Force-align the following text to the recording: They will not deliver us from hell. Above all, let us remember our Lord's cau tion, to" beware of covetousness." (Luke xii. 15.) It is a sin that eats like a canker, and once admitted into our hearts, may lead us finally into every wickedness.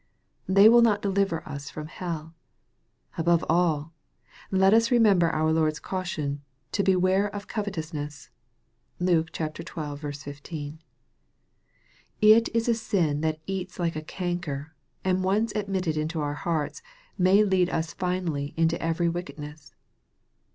They 0.47 0.67
will 0.67 0.81
not 0.81 1.03
deliver 1.03 1.47
us 1.47 1.69
from 1.69 1.85
hell. 1.85 2.33
Above 3.19 3.45
all, 3.47 3.93
let 4.49 4.73
us 4.73 4.89
remember 4.89 5.29
our 5.29 5.53
Lord's 5.53 5.79
cau 5.79 6.01
tion, 6.01 6.41
to" 6.71 6.81
beware 6.83 7.27
of 7.29 7.45
covetousness." 7.45 8.31
(Luke 8.99 9.29
xii. 9.35 9.49
15.) 9.55 10.79
It 12.19 12.49
is 12.55 12.67
a 12.67 12.73
sin 12.73 13.21
that 13.21 13.41
eats 13.45 13.77
like 13.77 13.95
a 13.95 14.01
canker, 14.01 14.73
and 15.05 15.23
once 15.23 15.53
admitted 15.55 15.95
into 15.97 16.19
our 16.19 16.33
hearts, 16.33 16.81
may 17.15 17.43
lead 17.43 17.69
us 17.69 17.93
finally 17.93 18.55
into 18.57 18.81
every 18.81 19.07
wickedness. 19.07 19.75